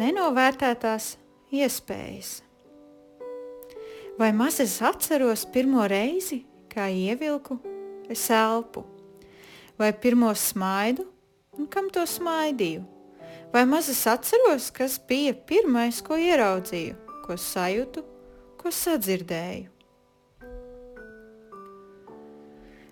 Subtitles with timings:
[0.00, 1.14] nenovērtētās
[1.52, 2.40] iespējas.
[4.20, 6.42] Vai maz es atceros pirmo reizi,
[6.72, 7.56] kā ievilku
[8.10, 8.84] es elpu,
[9.80, 11.06] vai pirmo smaidu?
[11.58, 12.84] Un kam to smaidīju,
[13.52, 18.04] vai maz es atceros, kas bija pirmais, ko ieraudzīju, ko sajūtu,
[18.60, 19.68] ko sadzirdēju.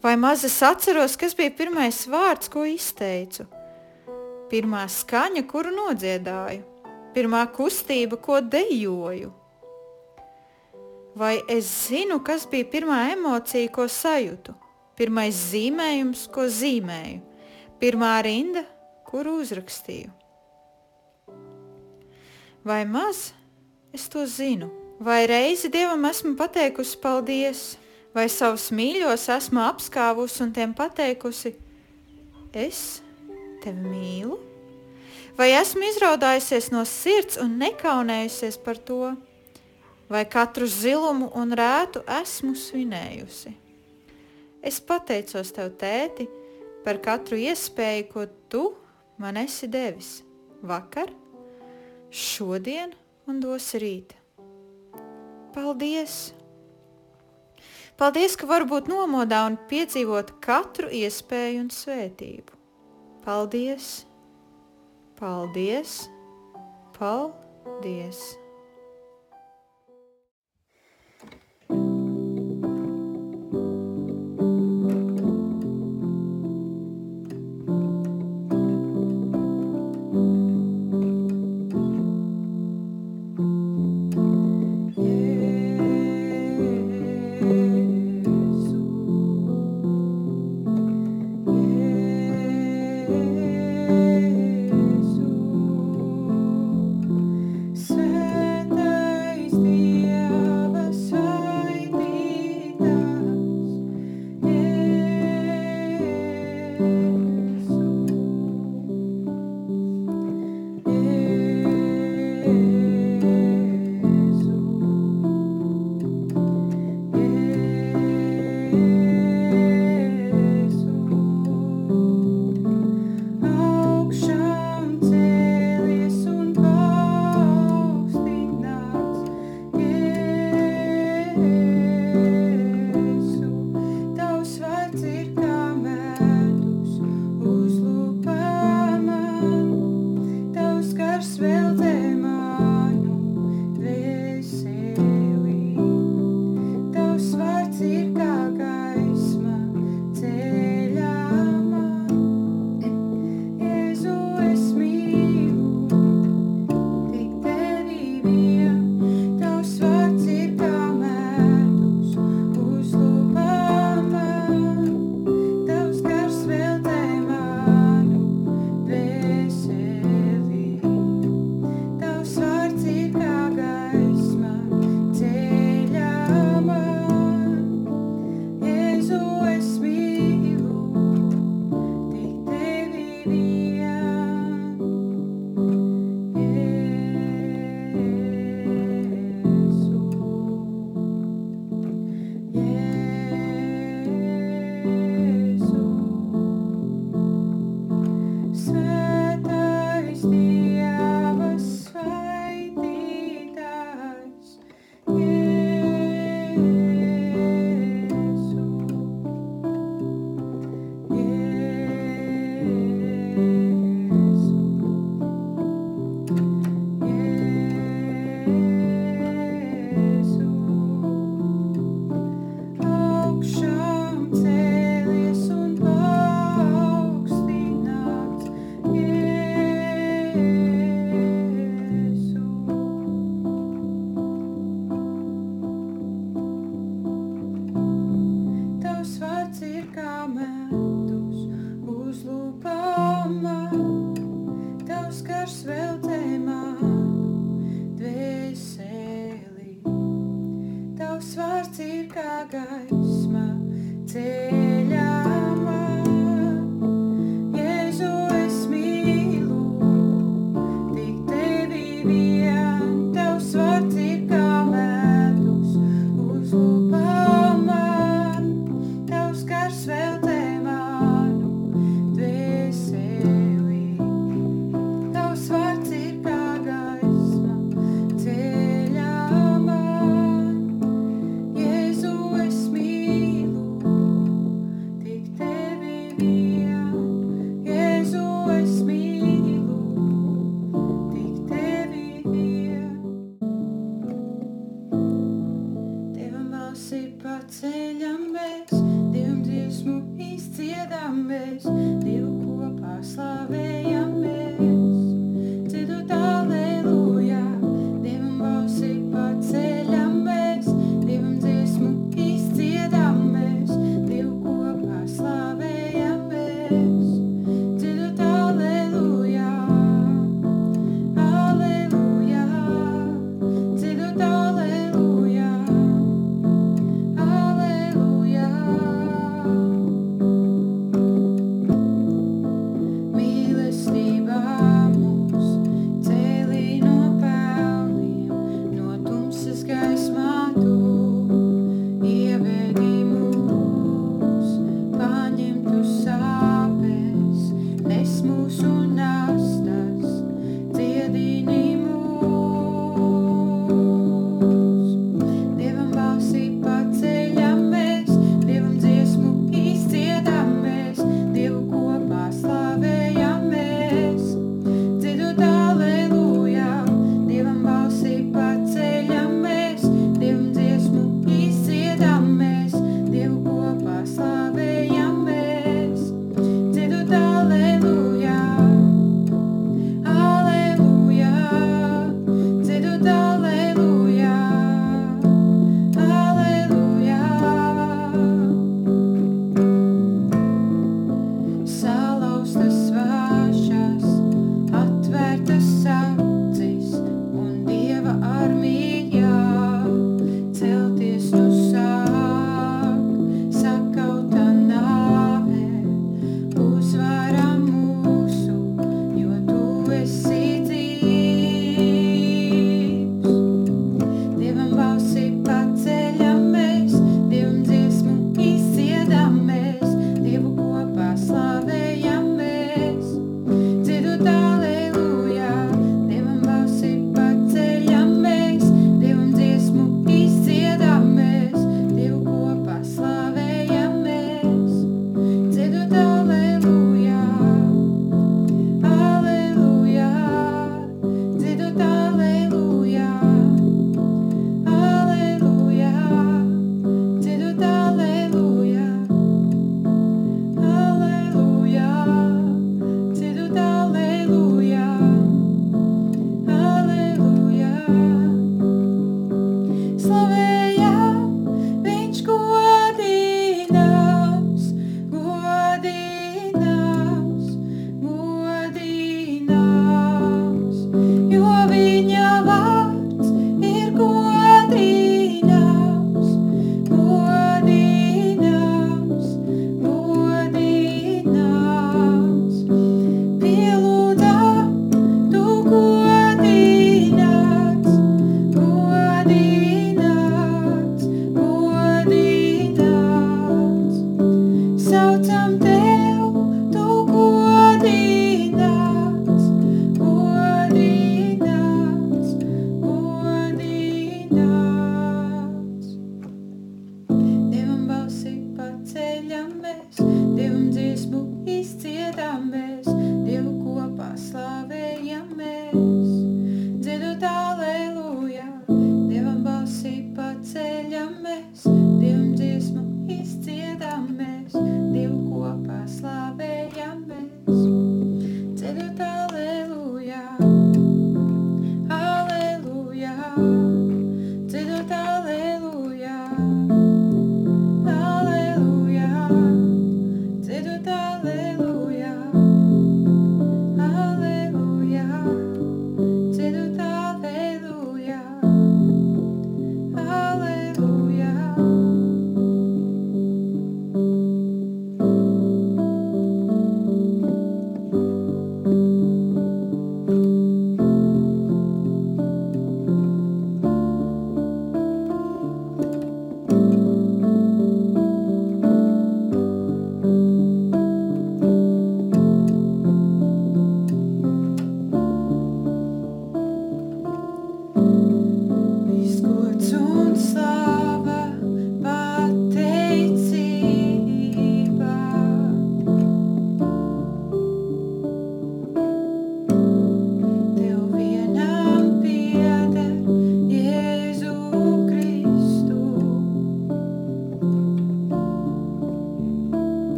[0.00, 3.44] Vai maz es atceros, kas bija pirmais vārds, ko izteicu,
[4.48, 6.69] pirmā skaņa, kuru nodziedāju,
[7.14, 9.32] pirmā kustība, ko dejoju.
[11.18, 14.54] Vai es zinu, kas bija pirmā emocija, ko sajūtu,
[14.98, 17.20] pirmais zīmējums, ko zīmēju,
[17.82, 18.62] pirmā rinda,
[19.08, 20.12] kuru uzrakstīju?
[22.64, 23.30] Vai maz
[23.96, 24.68] es to zinu,
[25.00, 27.64] vai reizi Dievam esmu pateikusi paldies,
[28.14, 31.56] vai savus mīļos esmu apskāvusi un tiem pateikusi,
[32.52, 33.00] es
[33.64, 34.49] tevi mīlu?
[35.40, 39.14] Vai esmu izraudājusies no sirds un nekaunējusies par to,
[40.12, 43.52] vai katru zilumu un rētu esmu svinējusi?
[44.60, 46.26] Es pateicos tev, tēti,
[46.84, 48.66] par katru iespēju, ko tu
[49.22, 50.10] man esi devis
[50.60, 51.08] vakar,
[52.12, 52.92] šodien
[53.24, 54.12] un dos rīt.
[55.56, 56.18] Paldies!
[57.96, 62.62] Paldies, ka varu būt nomodā un piedzīvot katru iespēju un svētību.
[63.24, 64.09] Paldies!
[65.20, 66.08] Paldies!
[66.94, 68.39] Paldies!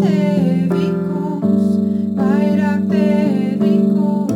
[0.00, 1.66] tevi, kungs,
[2.18, 4.33] vairāk tevi, kungs.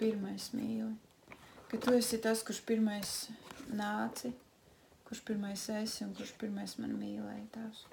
[0.00, 0.90] Pirmais mīli.
[1.70, 3.12] Ka tu esi tas, kurš pirmais
[3.70, 4.32] nāci,
[5.06, 7.84] kurš pirmais esi un kurš pirmais man mīlēja tās.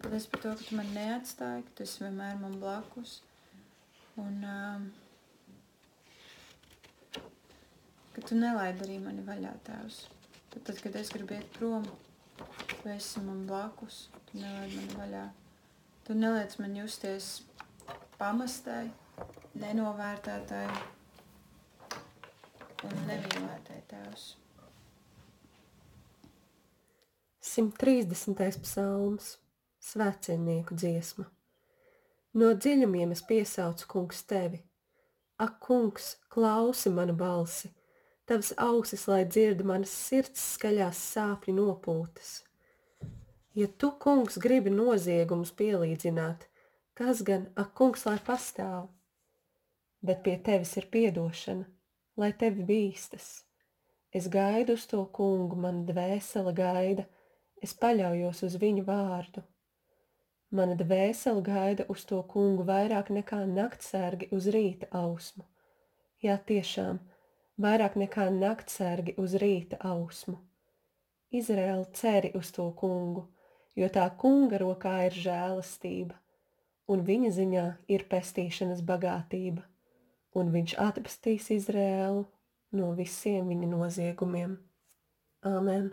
[0.00, 3.18] Paldies par to, ka tu man neatstāji, ka tu esi vienmēr man blakus.
[4.16, 4.88] Un um,
[8.16, 10.02] ka tu nelaid arī mani vaļā tēvs.
[10.54, 11.84] Tad, tad, kad es gribu iet prom,
[12.72, 15.24] tu esi man blakus, tu nelaid mani vaļā.
[16.08, 17.34] Tu neliec man justies
[18.16, 18.86] pamestai,
[19.60, 20.66] nenovērtētai,
[22.86, 24.26] un nemīlētai Tēvs.
[27.46, 28.60] 130.
[28.60, 29.36] psalms-
[29.90, 31.24] svētceļnieku dziesma.
[32.36, 34.58] No dziļumiem es piesaucu, kungs, tevi.
[35.38, 37.70] Ak, kungs, klausi manu balsi,
[38.28, 42.42] tavas ausis, lai dzird manas sirds skaļās sāpju nopūtas.
[43.56, 46.44] Ja tu, kungs, gribi noziegumus pielīdzināt,
[46.98, 48.90] kas gan, ak, kungs, lai pastāv?
[50.04, 51.66] Bet pie tevis ir piedošana,
[52.16, 53.46] lai tevi bīstas.
[54.12, 57.04] Es gaidu uz to kungu, man dvēsele gaida,
[57.62, 59.42] es paļaujos uz viņu vārdu.
[60.56, 65.44] Mana dvēsele gaida uz to kungu vairāk nekā naktsērgi uz rīta ausmu.
[66.22, 67.00] Jā, tiešām,
[67.60, 70.38] vairāk nekā naktsērgi uz rīta ausmu.
[71.34, 73.26] Izraēla ceri uz to kungu,
[73.76, 76.14] jo tā kunga rokā ir žēlastība,
[76.88, 79.66] un viņa ziņā ir pestīšanas bagātība,
[80.36, 82.24] un viņš atpestīs Izrēlu
[82.76, 84.56] no visiem viņa noziegumiem.
[85.46, 85.92] Āmen!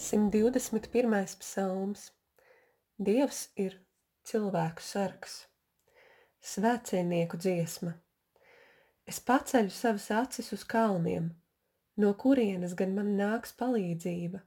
[0.00, 1.36] 121.
[1.38, 2.06] psalms.
[2.96, 3.74] Dievs ir
[4.24, 5.34] cilvēku sargs.
[6.40, 7.92] Svētceļnieku dziesma.
[9.04, 11.26] Es paceļu savas acis uz kalniem,
[12.00, 14.40] no kurienes gan man nāks palīdzība.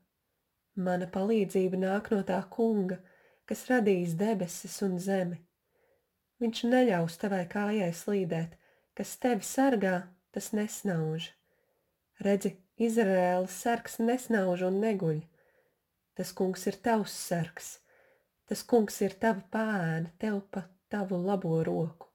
[0.88, 2.98] Mana palīdzība nāk no tā kunga,
[3.46, 5.38] kas radījis debesis un zemi.
[6.42, 8.58] Viņš neļaus tavai kājai slīdēt,
[8.98, 10.00] kas tevi sargā,
[10.34, 11.30] tas nesnauž.
[12.26, 15.22] Redzi, Izraēlas sargs nesnauž un neguļ
[16.13, 17.69] Tas kungs ir tavs sargs,
[18.45, 22.12] tas kungs ir tava pēna, tev pa tavu labo roku,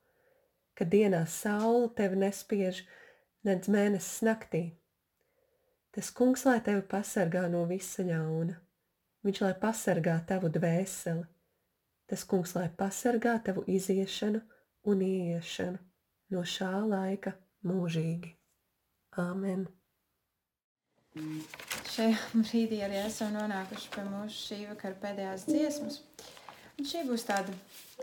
[0.79, 2.85] kad dienā saule tevi nespiež,
[3.49, 4.63] nedz mēnesis naktī.
[5.91, 8.55] Tas kungs, lai tevi pasargā no visa ļauna,
[9.27, 11.27] viņš lai pasargā tavu dvēseli,
[12.07, 14.45] tas kungs, lai pasargā tavu iziešanu
[14.93, 15.83] un ieiešanu
[16.37, 17.35] no šā laika
[17.67, 18.37] mūžīgi.
[19.19, 19.67] Āmen!
[21.89, 26.01] Šajā brīdī arī esam nonākuši pie mūsu šī vakara pēdējās dziesmas.
[26.79, 27.55] Un šī būs tāda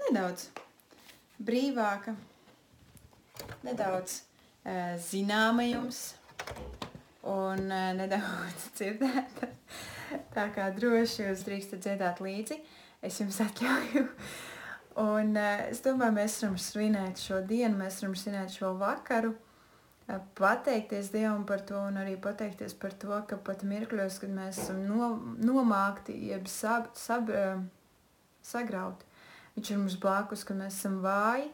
[0.06, 0.50] nedaudz
[1.40, 2.16] brīvāka,
[3.64, 6.02] nedaudz uh, zināma jums
[7.24, 9.52] un uh, nedaudz dzirdēta.
[10.36, 12.60] Tā kā droši jūs drīkstat dziedāt līdzi,
[13.06, 14.06] es jums atļauju.
[15.06, 19.36] Un uh, es domāju, mēs varam svinēt šo dienu, mēs varam svinēt šo vakaru
[20.08, 24.84] pateikties Dievam par to un arī pateikties par to, ka pat mirkļos, kad mēs esam
[24.86, 25.10] no,
[25.42, 27.32] nomākti, jeb sab, sab,
[28.46, 29.06] sagrauti,
[29.56, 31.48] Viņš ir mums blakus, kad mēs esam vāji,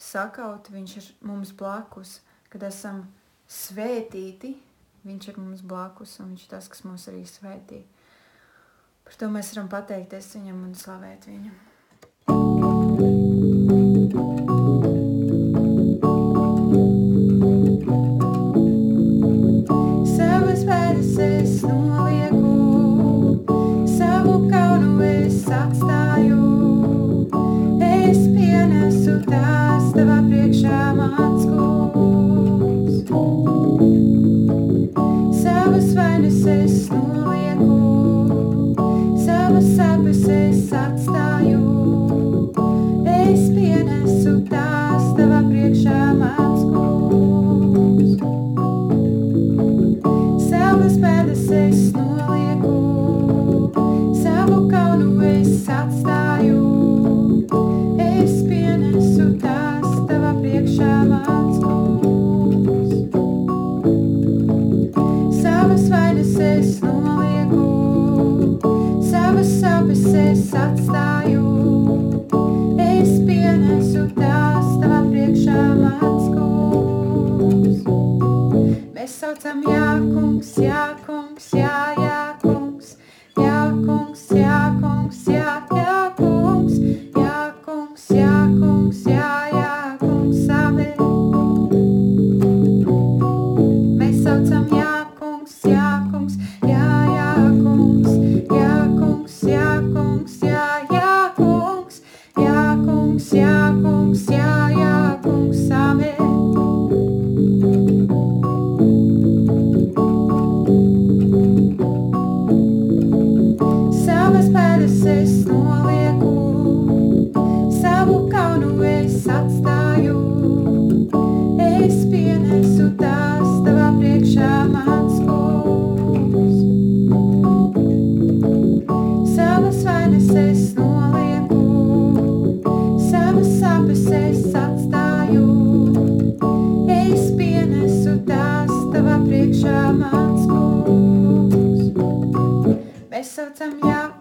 [0.00, 3.04] sakauti, Viņš ir mums blakus, kad esam
[3.46, 4.54] svētīti,
[5.04, 7.84] Viņš ir mums blakus un Viņš ir tas, kas mūs arī svētī.
[9.04, 11.56] Par to mēs varam pateikties Viņam un slavēt Viņam.
[83.86, 84.14] kong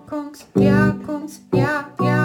[0.10, 2.23] kungs, jā, kungs, jā, jā,